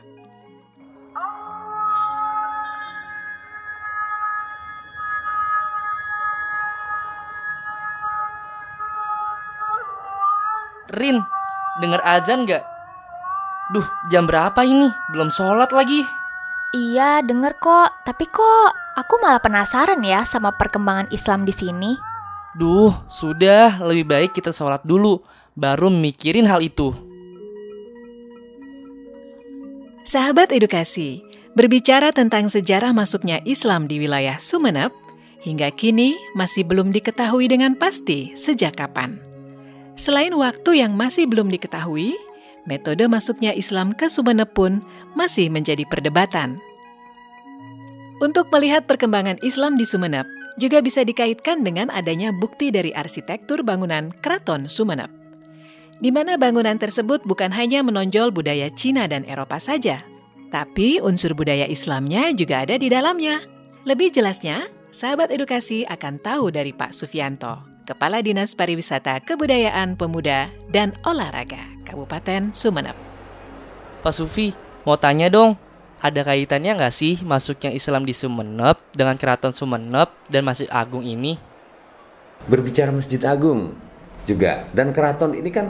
Rin, 10.95 11.19
denger 11.83 11.99
azan 12.07 12.47
gak? 12.47 12.74
Duh, 13.75 13.83
jam 14.07 14.31
berapa 14.31 14.63
ini? 14.63 14.87
Belum 15.11 15.35
sholat 15.35 15.75
lagi. 15.75 16.07
Iya, 16.71 17.27
denger 17.27 17.59
kok. 17.59 18.07
Tapi 18.07 18.23
kok 18.31 18.71
aku 18.95 19.19
malah 19.19 19.43
penasaran 19.43 19.99
ya 20.07 20.23
sama 20.23 20.55
perkembangan 20.55 21.11
Islam 21.11 21.43
di 21.43 21.51
sini. 21.51 21.99
Duh, 22.55 22.95
sudah. 23.11 23.83
Lebih 23.83 24.07
baik 24.07 24.31
kita 24.31 24.55
sholat 24.55 24.87
dulu, 24.87 25.27
baru 25.59 25.91
mikirin 25.91 26.47
hal 26.47 26.63
itu. 26.63 26.95
Sahabat 30.07 30.55
edukasi, 30.55 31.27
berbicara 31.59 32.15
tentang 32.15 32.47
sejarah 32.47 32.95
masuknya 32.95 33.43
Islam 33.43 33.91
di 33.91 33.99
wilayah 33.99 34.39
Sumeneb, 34.39 34.95
hingga 35.43 35.75
kini 35.75 36.15
masih 36.39 36.63
belum 36.63 36.95
diketahui 36.95 37.51
dengan 37.51 37.75
pasti 37.75 38.39
sejak 38.39 38.79
kapan. 38.79 39.19
Selain 39.99 40.31
waktu 40.31 40.79
yang 40.79 40.95
masih 40.95 41.27
belum 41.27 41.51
diketahui, 41.51 42.15
metode 42.65 43.05
masuknya 43.09 43.53
Islam 43.53 43.93
ke 43.93 44.09
Sumeneb 44.09 44.53
pun 44.53 44.85
masih 45.17 45.49
menjadi 45.49 45.85
perdebatan. 45.89 46.61
Untuk 48.23 48.49
melihat 48.55 48.87
perkembangan 48.89 49.43
Islam 49.43 49.77
di 49.77 49.85
Sumeneb, 49.85 50.25
juga 50.55 50.79
bisa 50.79 51.03
dikaitkan 51.03 51.67
dengan 51.67 51.91
adanya 51.91 52.31
bukti 52.31 52.71
dari 52.71 52.95
arsitektur 52.95 53.67
bangunan 53.67 54.15
Keraton 54.23 54.71
Sumeneb. 54.71 55.11
Di 55.99 56.11
mana 56.15 56.39
bangunan 56.39 56.79
tersebut 56.79 57.23
bukan 57.27 57.51
hanya 57.55 57.83
menonjol 57.83 58.31
budaya 58.31 58.71
Cina 58.71 59.07
dan 59.11 59.27
Eropa 59.27 59.59
saja, 59.59 60.03
tapi 60.55 61.03
unsur 61.03 61.35
budaya 61.35 61.67
Islamnya 61.67 62.31
juga 62.35 62.63
ada 62.63 62.79
di 62.79 62.87
dalamnya. 62.87 63.43
Lebih 63.83 64.15
jelasnya, 64.15 64.71
sahabat 64.95 65.35
edukasi 65.35 65.83
akan 65.87 66.23
tahu 66.23 66.55
dari 66.55 66.71
Pak 66.71 66.95
Sufianto, 66.95 67.74
Kepala 67.85 68.25
Dinas 68.25 68.57
Pariwisata 68.57 69.21
Kebudayaan 69.21 70.01
Pemuda 70.01 70.49
dan 70.73 70.97
Olahraga 71.05 71.61
Kabupaten 71.85 72.57
Sumeneb. 72.57 72.97
Pak 74.01 74.09
Sufi, 74.17 74.57
mau 74.89 74.97
tanya 74.97 75.29
dong, 75.29 75.53
ada 76.01 76.25
kaitannya 76.25 76.81
nggak 76.81 76.89
sih 76.89 77.21
masuknya 77.21 77.69
Islam 77.77 78.09
di 78.09 78.17
Sumeneb 78.17 78.81
dengan 78.97 79.21
Keraton 79.21 79.53
Sumeneb 79.53 80.09
dan 80.33 80.49
Masjid 80.49 80.65
Agung 80.73 81.05
ini? 81.05 81.37
Berbicara 82.49 82.89
Masjid 82.89 83.21
Agung 83.29 83.77
juga 84.25 84.65
dan 84.73 84.89
keraton 84.97 85.37
ini 85.37 85.53
kan 85.53 85.69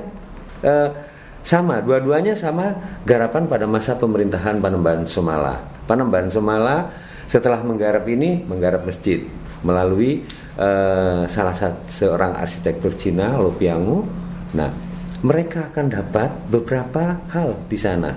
eh, 0.62 0.94
sama, 1.42 1.82
dua-duanya 1.82 2.38
sama 2.38 2.78
garapan 3.02 3.50
pada 3.50 3.66
masa 3.66 3.98
pemerintahan 3.98 4.62
Panembahan 4.62 5.02
Somala. 5.02 5.66
Panembahan 5.90 6.30
Somala 6.30 6.94
setelah 7.26 7.58
menggarap 7.66 8.06
ini 8.06 8.38
menggarap 8.46 8.86
masjid 8.86 9.26
melalui 9.66 10.22
uh, 10.58 11.24
salah 11.26 11.54
satu 11.54 11.86
seorang 11.86 12.38
arsitektur 12.38 12.94
Cina 12.94 13.38
Lopiangu. 13.38 14.06
Nah, 14.54 14.70
mereka 15.24 15.72
akan 15.72 15.86
dapat 15.88 16.30
beberapa 16.52 17.22
hal 17.32 17.56
di 17.66 17.78
sana. 17.80 18.12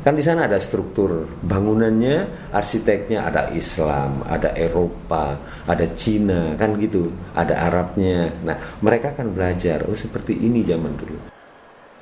Kan 0.00 0.16
di 0.16 0.24
sana 0.24 0.48
ada 0.48 0.56
struktur 0.56 1.28
bangunannya, 1.44 2.48
arsiteknya 2.56 3.28
ada 3.28 3.52
Islam, 3.52 4.24
ada 4.24 4.48
Eropa, 4.56 5.36
ada 5.68 5.84
Cina, 5.92 6.56
kan 6.56 6.72
gitu, 6.80 7.12
ada 7.36 7.68
Arabnya. 7.68 8.32
Nah, 8.40 8.56
mereka 8.80 9.12
akan 9.12 9.36
belajar, 9.36 9.84
oh 9.84 9.92
seperti 9.92 10.40
ini 10.40 10.64
zaman 10.64 10.96
dulu. 10.96 11.20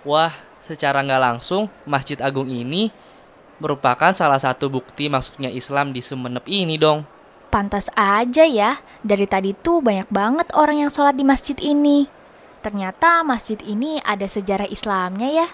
Wah, 0.07 0.31
secara 0.63 1.03
nggak 1.03 1.23
langsung, 1.27 1.67
Masjid 1.91 2.23
Agung 2.23 2.47
ini 2.47 2.95
merupakan 3.59 4.15
salah 4.15 4.39
satu 4.39 4.71
bukti 4.71 5.11
masuknya 5.11 5.51
Islam 5.51 5.91
di 5.91 5.99
Sumeneb 5.99 6.47
ini 6.47 6.79
dong. 6.79 7.03
Pantas 7.49 7.89
aja 7.97 8.45
ya, 8.45 8.77
dari 9.01 9.25
tadi 9.25 9.57
tuh 9.57 9.81
banyak 9.81 10.13
banget 10.13 10.53
orang 10.53 10.85
yang 10.85 10.91
sholat 10.93 11.17
di 11.17 11.25
masjid 11.25 11.57
ini. 11.65 12.05
Ternyata 12.61 13.25
masjid 13.25 13.57
ini 13.65 13.97
ada 14.05 14.29
sejarah 14.29 14.69
Islamnya 14.69 15.29
ya. 15.33 15.49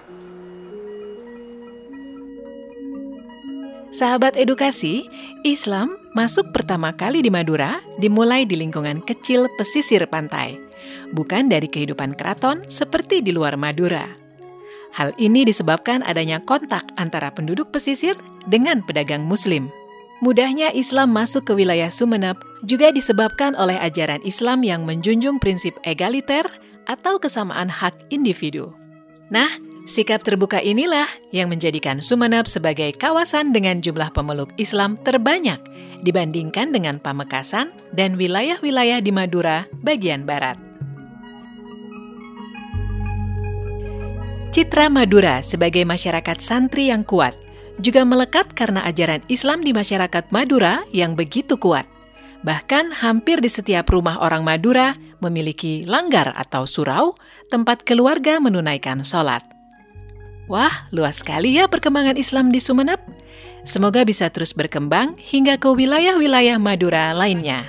Sahabat 3.95 4.35
edukasi, 4.35 5.07
Islam 5.47 5.95
masuk 6.19 6.51
pertama 6.51 6.91
kali 6.91 7.23
di 7.23 7.31
Madura 7.31 7.79
dimulai 8.03 8.43
di 8.43 8.59
lingkungan 8.59 8.99
kecil 9.07 9.47
pesisir 9.55 10.03
pantai, 10.11 10.59
bukan 11.15 11.47
dari 11.47 11.71
kehidupan 11.71 12.19
keraton 12.19 12.67
seperti 12.67 13.23
di 13.23 13.31
luar 13.31 13.55
Madura. 13.55 14.03
Hal 14.99 15.15
ini 15.15 15.47
disebabkan 15.47 16.03
adanya 16.03 16.43
kontak 16.43 16.91
antara 16.99 17.31
penduduk 17.31 17.71
pesisir 17.71 18.19
dengan 18.51 18.83
pedagang 18.83 19.23
Muslim. 19.23 19.71
Mudahnya 20.25 20.73
Islam 20.73 21.13
masuk 21.13 21.45
ke 21.45 21.53
wilayah 21.53 21.93
Sumeneb 21.93 22.41
juga 22.65 22.89
disebabkan 22.89 23.53
oleh 23.61 23.77
ajaran 23.77 24.25
Islam 24.25 24.65
yang 24.65 24.89
menjunjung 24.89 25.37
prinsip 25.37 25.77
egaliter 25.85 26.49
atau 26.89 27.21
kesamaan 27.21 27.69
hak 27.69 27.93
individu. 28.09 28.73
Nah, 29.29 29.53
sikap 29.85 30.25
terbuka 30.25 30.65
inilah 30.65 31.05
yang 31.29 31.53
menjadikan 31.53 32.01
Sumeneb 32.01 32.49
sebagai 32.49 32.97
kawasan 32.97 33.53
dengan 33.53 33.85
jumlah 33.85 34.17
pemeluk 34.17 34.49
Islam 34.57 34.97
terbanyak 35.05 35.61
dibandingkan 36.01 36.73
dengan 36.73 36.97
Pamekasan 37.05 37.69
dan 37.93 38.17
wilayah-wilayah 38.17 39.05
di 39.05 39.13
Madura 39.13 39.69
bagian 39.85 40.25
barat. 40.25 40.57
Citra 44.57 44.89
Madura 44.89 45.45
sebagai 45.45 45.85
masyarakat 45.85 46.41
santri 46.41 46.89
yang 46.89 47.05
kuat 47.05 47.44
juga 47.83 48.07
melekat 48.07 48.53
karena 48.55 48.85
ajaran 48.87 49.23
Islam 49.27 49.63
di 49.65 49.75
masyarakat 49.75 50.31
Madura 50.31 50.87
yang 50.95 51.19
begitu 51.19 51.59
kuat. 51.59 51.89
Bahkan 52.45 53.01
hampir 53.01 53.41
di 53.41 53.49
setiap 53.49 53.89
rumah 53.89 54.21
orang 54.21 54.45
Madura 54.45 54.93
memiliki 55.25 55.89
langgar 55.89 56.37
atau 56.37 56.69
surau, 56.69 57.17
tempat 57.49 57.83
keluarga 57.89 58.37
menunaikan 58.37 59.01
sholat. 59.01 59.41
Wah, 60.45 60.93
luas 60.93 61.25
sekali 61.25 61.57
ya 61.57 61.73
perkembangan 61.73 62.21
Islam 62.21 62.53
di 62.53 62.61
Sumeneb. 62.61 63.01
Semoga 63.65 64.05
bisa 64.05 64.29
terus 64.29 64.53
berkembang 64.53 65.17
hingga 65.17 65.57
ke 65.57 65.73
wilayah-wilayah 65.73 66.61
Madura 66.61 67.17
lainnya. 67.17 67.65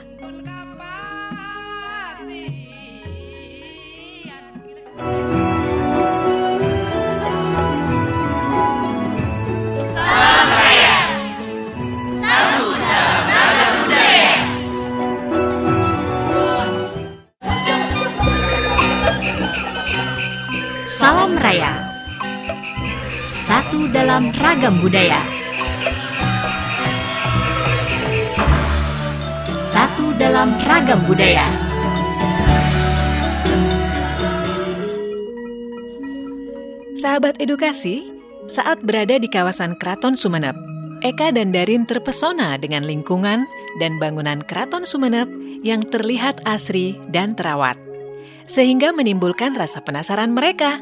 Salam 4.95 5.44
budaya 24.85 25.17
Satu 29.57 30.13
dalam 30.21 30.53
ragam 30.61 31.01
budaya 31.09 31.49
Sahabat 37.01 37.41
edukasi, 37.41 38.05
saat 38.45 38.85
berada 38.85 39.17
di 39.17 39.25
kawasan 39.25 39.73
Keraton 39.81 40.13
Sumeneb, 40.13 40.53
Eka 41.01 41.33
dan 41.33 41.49
Darin 41.49 41.89
terpesona 41.89 42.61
dengan 42.61 42.85
lingkungan 42.85 43.49
dan 43.81 43.97
bangunan 43.97 44.45
Keraton 44.45 44.85
Sumeneb 44.85 45.25
yang 45.65 45.81
terlihat 45.89 46.45
asri 46.45 46.93
dan 47.09 47.33
terawat 47.33 47.81
sehingga 48.45 48.93
menimbulkan 48.93 49.57
rasa 49.57 49.81
penasaran 49.81 50.29
mereka 50.37 50.77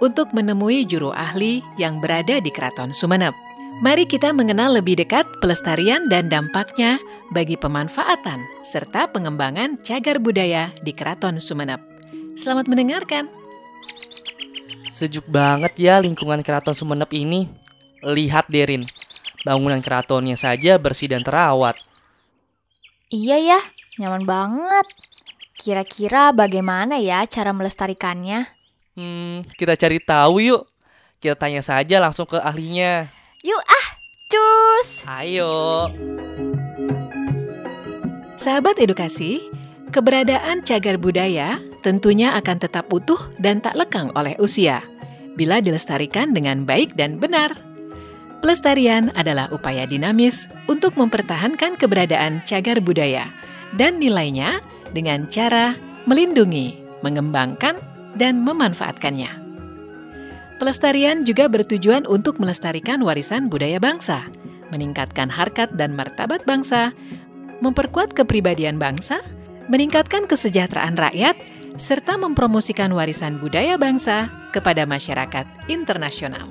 untuk 0.00 0.32
menemui 0.36 0.84
juru 0.84 1.12
ahli 1.12 1.64
yang 1.80 2.00
berada 2.00 2.40
di 2.40 2.52
Keraton 2.52 2.92
Sumeneb. 2.92 3.45
Mari 3.76 4.08
kita 4.08 4.32
mengenal 4.32 4.80
lebih 4.80 4.96
dekat 4.96 5.28
pelestarian 5.44 6.08
dan 6.08 6.32
dampaknya 6.32 6.96
bagi 7.28 7.60
pemanfaatan 7.60 8.40
serta 8.64 9.04
pengembangan 9.12 9.76
cagar 9.84 10.16
budaya 10.16 10.72
di 10.80 10.96
Keraton 10.96 11.36
Sumeneb. 11.36 11.84
Selamat 12.40 12.72
mendengarkan. 12.72 13.28
Sejuk 14.88 15.28
banget 15.28 15.76
ya 15.76 16.00
lingkungan 16.00 16.40
keraton 16.40 16.72
Sumeneb 16.72 17.12
ini. 17.12 17.52
Lihat 18.00 18.48
Derin, 18.48 18.88
bangunan 19.44 19.84
keratonnya 19.84 20.40
saja 20.40 20.80
bersih 20.80 21.12
dan 21.12 21.20
terawat. 21.20 21.76
Iya 23.12 23.36
ya, 23.36 23.60
nyaman 24.00 24.24
banget. 24.24 24.88
Kira-kira 25.52 26.32
bagaimana 26.32 26.96
ya 26.96 27.28
cara 27.28 27.52
melestarikannya? 27.52 28.48
Hmm, 28.96 29.44
kita 29.60 29.76
cari 29.76 30.00
tahu 30.00 30.40
yuk. 30.40 30.64
Kita 31.20 31.36
tanya 31.36 31.60
saja 31.60 32.00
langsung 32.00 32.24
ke 32.24 32.40
ahlinya. 32.40 33.12
Yuk 33.46 33.62
ah, 33.62 33.88
cus! 34.26 35.06
Ayo. 35.06 35.86
Sahabat 38.34 38.74
edukasi, 38.82 39.38
keberadaan 39.94 40.66
cagar 40.66 40.98
budaya 40.98 41.62
tentunya 41.78 42.34
akan 42.34 42.58
tetap 42.58 42.90
utuh 42.90 43.30
dan 43.38 43.62
tak 43.62 43.78
lekang 43.78 44.10
oleh 44.18 44.34
usia 44.42 44.82
bila 45.38 45.62
dilestarikan 45.62 46.34
dengan 46.34 46.66
baik 46.66 46.98
dan 46.98 47.22
benar. 47.22 47.54
Pelestarian 48.42 49.14
adalah 49.14 49.46
upaya 49.54 49.86
dinamis 49.86 50.50
untuk 50.66 50.98
mempertahankan 50.98 51.78
keberadaan 51.78 52.42
cagar 52.50 52.82
budaya 52.82 53.30
dan 53.78 54.02
nilainya 54.02 54.58
dengan 54.90 55.22
cara 55.30 55.78
melindungi, 56.10 56.82
mengembangkan, 57.06 57.78
dan 58.18 58.42
memanfaatkannya. 58.42 59.45
Pelestarian 60.56 61.28
juga 61.28 61.52
bertujuan 61.52 62.08
untuk 62.08 62.40
melestarikan 62.40 63.04
warisan 63.04 63.52
budaya 63.52 63.76
bangsa, 63.76 64.24
meningkatkan 64.72 65.28
harkat 65.28 65.68
dan 65.76 65.92
martabat 65.92 66.48
bangsa, 66.48 66.96
memperkuat 67.60 68.16
kepribadian 68.16 68.80
bangsa, 68.80 69.20
meningkatkan 69.68 70.24
kesejahteraan 70.24 70.96
rakyat, 70.96 71.36
serta 71.76 72.16
mempromosikan 72.16 72.88
warisan 72.96 73.36
budaya 73.36 73.76
bangsa 73.76 74.32
kepada 74.56 74.88
masyarakat 74.88 75.44
internasional. 75.68 76.48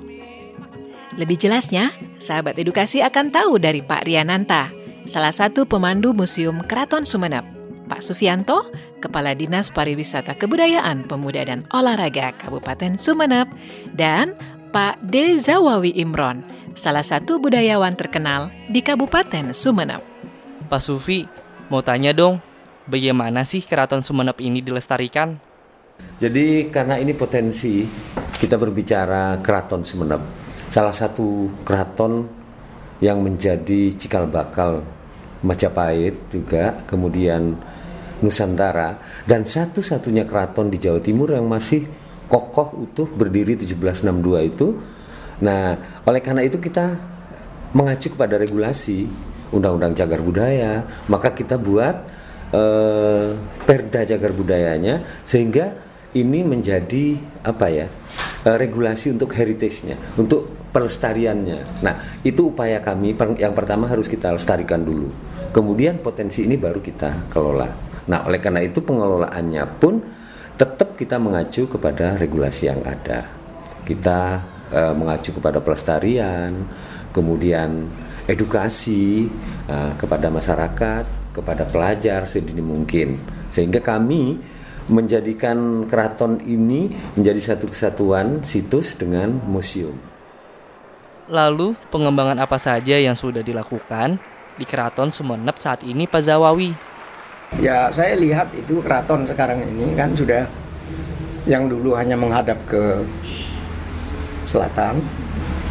Lebih 1.18 1.42
jelasnya, 1.42 1.90
sahabat 2.22 2.60
edukasi 2.62 3.02
akan 3.02 3.34
tahu 3.34 3.58
dari 3.58 3.82
Pak 3.82 4.06
Riananta, 4.06 4.70
salah 5.02 5.34
satu 5.34 5.66
pemandu 5.66 6.14
Museum 6.14 6.62
Keraton 6.62 7.02
Sumeneb, 7.02 7.42
Pak 7.90 8.06
Sufianto, 8.06 8.70
Kepala 8.96 9.36
Dinas 9.36 9.68
Pariwisata 9.68 10.32
Kebudayaan 10.34 11.04
Pemuda 11.04 11.44
dan 11.44 11.68
Olahraga 11.70 12.32
Kabupaten 12.36 12.96
Sumeneb, 12.96 13.48
dan 13.92 14.32
Pak 14.72 15.00
D. 15.04 15.36
Zawawi 15.36 15.92
Imron, 15.96 16.40
salah 16.76 17.04
satu 17.04 17.40
budayawan 17.40 17.96
terkenal 17.96 18.52
di 18.68 18.80
Kabupaten 18.80 19.52
Sumeneb. 19.52 20.00
Pak 20.66 20.82
Sufi, 20.82 21.24
mau 21.68 21.80
tanya 21.80 22.12
dong, 22.12 22.40
bagaimana 22.88 23.44
sih 23.44 23.64
keraton 23.64 24.04
Sumeneb 24.04 24.36
ini 24.40 24.60
dilestarikan? 24.60 25.38
Jadi 26.20 26.68
karena 26.68 27.00
ini 27.00 27.16
potensi 27.16 27.84
kita 28.36 28.60
berbicara 28.60 29.40
keraton 29.40 29.80
Sumeneb, 29.80 30.20
salah 30.68 30.92
satu 30.92 31.48
keraton 31.64 32.28
yang 33.00 33.20
menjadi 33.20 33.92
cikal 33.92 34.28
bakal 34.28 34.84
Majapahit 35.44 36.16
juga, 36.32 36.80
kemudian 36.88 37.60
Nusantara 38.24 38.96
dan 39.28 39.44
satu-satunya 39.44 40.24
keraton 40.24 40.72
di 40.72 40.80
Jawa 40.80 41.00
Timur 41.04 41.36
yang 41.36 41.44
masih 41.48 41.84
kokoh 42.26 42.74
utuh 42.86 43.08
berdiri 43.10 43.54
1762 43.58 44.50
itu. 44.50 44.66
Nah, 45.44 46.00
oleh 46.08 46.20
karena 46.24 46.42
itu 46.42 46.56
kita 46.56 46.96
mengacu 47.76 48.16
kepada 48.16 48.40
regulasi 48.40 49.04
Undang-Undang 49.52 49.94
Cagar 49.94 50.20
Budaya, 50.24 50.82
maka 51.12 51.36
kita 51.36 51.60
buat 51.60 51.96
eh, 52.50 53.36
Perda 53.68 54.00
Cagar 54.08 54.32
Budayanya 54.32 55.22
sehingga 55.22 55.76
ini 56.16 56.40
menjadi 56.40 57.20
apa 57.44 57.66
ya? 57.68 57.86
eh, 58.46 58.56
regulasi 58.56 59.12
untuk 59.12 59.34
heritage-nya, 59.34 59.98
untuk 60.14 60.70
pelestariannya. 60.70 61.82
Nah, 61.82 61.94
itu 62.22 62.54
upaya 62.54 62.78
kami 62.78 63.16
yang 63.40 63.52
pertama 63.56 63.90
harus 63.90 64.06
kita 64.06 64.30
lestarikan 64.30 64.84
dulu. 64.84 65.10
Kemudian 65.50 65.98
potensi 66.04 66.44
ini 66.44 66.54
baru 66.60 66.78
kita 66.78 67.32
kelola. 67.32 67.95
Nah, 68.06 68.22
oleh 68.26 68.38
karena 68.38 68.62
itu 68.62 68.82
pengelolaannya 68.82 69.64
pun 69.82 69.98
tetap 70.54 70.94
kita 70.94 71.18
mengacu 71.18 71.66
kepada 71.66 72.14
regulasi 72.16 72.70
yang 72.70 72.80
ada. 72.86 73.26
Kita 73.82 74.40
e, 74.70 74.80
mengacu 74.94 75.34
kepada 75.36 75.58
pelestarian, 75.58 76.64
kemudian 77.10 77.90
edukasi 78.30 79.26
e, 79.66 79.76
kepada 79.98 80.30
masyarakat, 80.30 81.04
kepada 81.34 81.66
pelajar 81.66 82.24
sedini 82.24 82.62
mungkin. 82.62 83.18
Sehingga 83.50 83.82
kami 83.82 84.38
menjadikan 84.86 85.90
keraton 85.90 86.38
ini 86.46 86.94
menjadi 87.18 87.54
satu 87.54 87.66
kesatuan 87.66 88.46
situs 88.46 88.94
dengan 88.94 89.34
museum. 89.44 89.98
Lalu, 91.26 91.74
pengembangan 91.90 92.38
apa 92.38 92.54
saja 92.54 92.94
yang 92.94 93.18
sudah 93.18 93.42
dilakukan 93.42 94.22
di 94.54 94.62
Keraton 94.62 95.10
Sumeneb 95.10 95.58
saat 95.58 95.82
ini 95.82 96.06
Pak 96.06 96.22
Zawawi? 96.22 96.95
Ya 97.56 97.88
saya 97.94 98.18
lihat 98.18 98.50
itu 98.58 98.82
keraton 98.82 99.22
sekarang 99.22 99.62
ini 99.62 99.94
kan 99.94 100.10
sudah 100.12 100.44
yang 101.46 101.70
dulu 101.70 101.94
hanya 101.94 102.18
menghadap 102.18 102.58
ke 102.66 103.06
selatan, 104.50 104.98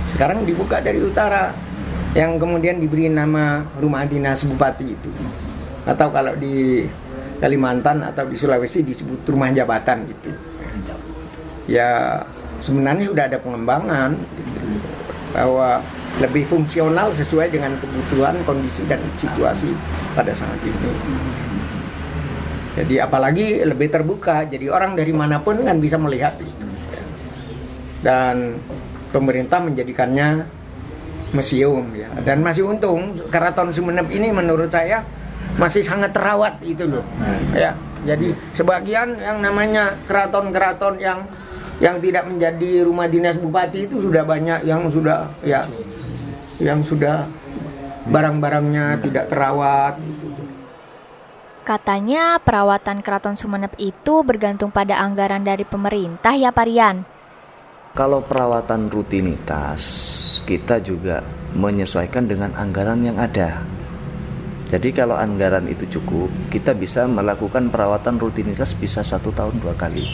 sekarang 0.07 0.47
dibuka 0.47 0.79
dari 0.79 1.03
utara 1.03 1.51
yang 2.15 2.39
kemudian 2.39 2.79
diberi 2.79 3.11
nama 3.11 3.67
rumah 3.75 4.07
dinas 4.07 4.47
bupati 4.47 4.87
itu. 4.95 5.11
Atau 5.83 6.09
kalau 6.15 6.31
di 6.39 6.87
Kalimantan 7.35 7.99
atau 8.07 8.23
di 8.23 8.39
Sulawesi 8.39 8.79
disebut 8.79 9.27
rumah 9.27 9.51
jabatan 9.51 10.07
gitu. 10.07 10.31
Ya 11.67 12.23
sebenarnya 12.63 13.11
sudah 13.11 13.27
ada 13.27 13.37
pengembangan 13.37 14.15
gitu, 14.15 14.79
bahwa 15.35 15.83
lebih 16.23 16.47
fungsional 16.47 17.11
sesuai 17.11 17.51
dengan 17.51 17.75
kebutuhan, 17.83 18.39
kondisi 18.47 18.87
dan 18.87 19.03
situasi 19.19 19.75
pada 20.15 20.31
saat 20.31 20.55
ini. 20.63 20.91
Jadi 22.75 22.99
apalagi 22.99 23.63
lebih 23.63 23.87
terbuka, 23.87 24.43
jadi 24.43 24.67
orang 24.67 24.99
dari 24.99 25.15
mana 25.15 25.39
pun 25.39 25.63
kan 25.63 25.79
bisa 25.79 25.95
melihat. 25.95 26.35
Itu. 26.35 26.67
dan 28.05 28.61
pemerintah 29.09 29.57
menjadikannya 29.57 30.45
museum 31.33 31.89
ya. 31.97 32.11
Dan 32.21 32.45
masih 32.45 32.69
untung 32.69 33.17
keraton 33.33 33.73
Sumeneb 33.73 34.05
ini 34.13 34.29
menurut 34.29 34.69
saya 34.69 35.01
masih 35.57 35.81
sangat 35.81 36.13
terawat 36.13 36.61
itu 36.61 36.85
loh. 36.85 37.01
Ya 37.57 37.73
jadi 38.05 38.37
sebagian 38.53 39.17
yang 39.17 39.41
namanya 39.41 39.97
keraton-keraton 40.05 41.01
yang 41.01 41.25
yang 41.81 41.97
tidak 41.99 42.23
menjadi 42.29 42.85
rumah 42.85 43.09
dinas 43.09 43.35
bupati 43.35 43.89
itu 43.89 43.99
sudah 43.99 44.23
banyak 44.23 44.63
yang 44.63 44.87
sudah 44.87 45.27
ya 45.41 45.65
yang 46.61 46.85
sudah 46.85 47.25
barang-barangnya 48.07 49.01
tidak 49.01 49.27
terawat. 49.27 49.97
Katanya 51.65 52.37
perawatan 52.37 53.01
Keraton 53.01 53.33
Sumeneb 53.33 53.73
itu 53.81 54.21
bergantung 54.21 54.69
pada 54.69 55.01
anggaran 55.01 55.41
dari 55.41 55.65
pemerintah 55.65 56.37
ya 56.37 56.53
Parian. 56.53 57.01
Kalau 57.97 58.21
perawatan 58.21 58.85
rutinitas, 58.85 59.81
kita 60.45 60.77
juga 60.77 61.25
menyesuaikan 61.57 62.29
dengan 62.29 62.53
anggaran 62.53 63.01
yang 63.01 63.17
ada. 63.17 63.65
Jadi 64.69 64.93
kalau 64.93 65.17
anggaran 65.17 65.65
itu 65.65 65.89
cukup, 65.89 66.29
kita 66.53 66.77
bisa 66.77 67.09
melakukan 67.09 67.73
perawatan 67.73 68.21
rutinitas 68.21 68.77
bisa 68.77 69.01
satu 69.01 69.33
tahun 69.33 69.57
dua 69.57 69.73
kali. 69.73 70.05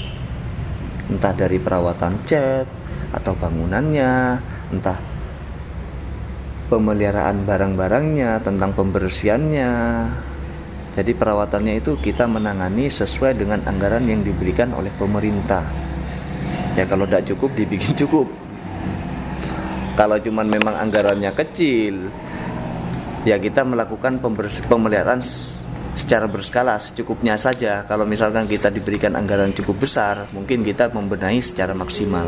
Entah 1.11 1.35
dari 1.35 1.59
perawatan 1.59 2.15
cat 2.23 2.63
atau 3.11 3.35
bangunannya, 3.35 4.39
entah 4.71 4.95
pemeliharaan 6.71 7.43
barang-barangnya, 7.43 8.39
tentang 8.39 8.71
pembersihannya. 8.71 9.71
Jadi 10.91 11.15
perawatannya 11.15 11.79
itu 11.79 11.95
kita 11.95 12.27
menangani 12.27 12.91
sesuai 12.91 13.39
dengan 13.39 13.63
anggaran 13.63 14.03
yang 14.03 14.27
diberikan 14.27 14.75
oleh 14.75 14.91
pemerintah. 14.99 15.63
Ya 16.75 16.83
kalau 16.83 17.07
tidak 17.07 17.31
cukup 17.31 17.55
dibikin 17.55 17.95
cukup. 17.95 18.27
Kalau 19.95 20.19
cuman 20.19 20.47
memang 20.47 20.75
anggarannya 20.75 21.31
kecil, 21.31 22.11
ya 23.23 23.39
kita 23.39 23.63
melakukan 23.63 24.19
pemeliharaan 24.67 25.23
secara 25.95 26.27
berskala 26.27 26.75
secukupnya 26.79 27.39
saja. 27.39 27.87
Kalau 27.87 28.03
misalkan 28.03 28.47
kita 28.47 28.67
diberikan 28.71 29.15
anggaran 29.15 29.55
cukup 29.55 29.87
besar, 29.87 30.27
mungkin 30.35 30.63
kita 30.63 30.91
membenahi 30.91 31.39
secara 31.39 31.71
maksimal. 31.71 32.27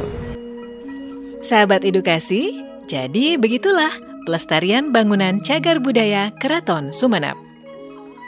Sahabat 1.43 1.83
edukasi, 1.83 2.63
jadi 2.87 3.35
begitulah 3.35 3.91
pelestarian 4.23 4.95
bangunan 4.95 5.43
cagar 5.43 5.83
budaya 5.83 6.31
Keraton 6.39 6.95
Sumeneb. 6.95 7.42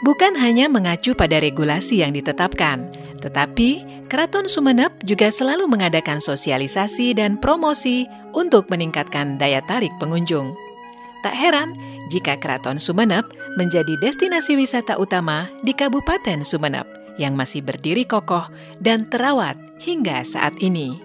Bukan 0.04 0.36
hanya 0.36 0.68
mengacu 0.68 1.16
pada 1.16 1.40
regulasi 1.40 2.04
yang 2.04 2.12
ditetapkan, 2.12 2.92
tetapi 3.24 3.96
Keraton 4.12 4.46
Sumeneb 4.46 4.92
juga 5.08 5.32
selalu 5.32 5.66
mengadakan 5.72 6.20
sosialisasi 6.20 7.16
dan 7.16 7.40
promosi 7.40 8.06
untuk 8.36 8.68
meningkatkan 8.68 9.40
daya 9.40 9.64
tarik 9.66 9.92
pengunjung. 9.98 10.54
Tak 11.26 11.34
heran 11.34 11.74
jika 12.14 12.38
Keraton 12.38 12.78
Sumeneb 12.78 13.26
menjadi 13.58 13.98
destinasi 13.98 14.60
wisata 14.60 15.00
utama 15.02 15.50
di 15.66 15.74
Kabupaten 15.74 16.46
Sumeneb 16.46 16.86
yang 17.18 17.34
masih 17.34 17.64
berdiri 17.64 18.04
kokoh 18.06 18.46
dan 18.84 19.08
terawat 19.10 19.58
hingga 19.82 20.22
saat 20.28 20.54
ini. 20.62 21.02